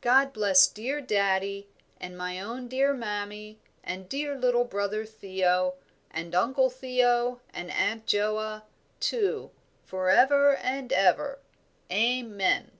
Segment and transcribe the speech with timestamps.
[0.00, 1.68] "God bless dear daddie,
[2.00, 5.74] and my own dear mammie and dear little brother Theo,
[6.10, 8.62] and Uncle Theo and Aunt Joa,
[9.00, 9.50] too,
[9.84, 11.40] for ever and ever.
[11.92, 12.70] Amen."